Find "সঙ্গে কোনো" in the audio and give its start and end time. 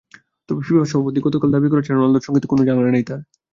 2.27-2.61